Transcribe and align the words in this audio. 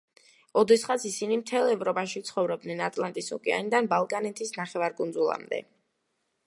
ოდესღაც 0.61 1.03
ისინი 1.09 1.37
მთელ 1.41 1.69
ევროპაში 1.73 2.21
ცხოვრობდნენ, 2.31 2.81
ატლანტის 2.87 3.31
ოკეანიდან 3.39 3.93
ბალკანეთის 3.95 4.55
ნახევარკუნძულამდე. 4.61 5.63